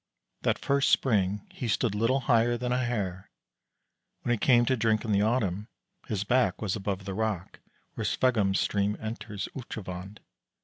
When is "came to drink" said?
4.39-5.05